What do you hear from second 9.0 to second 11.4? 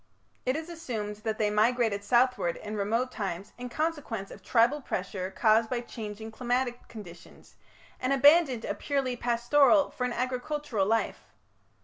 pastoral for an agricultural life.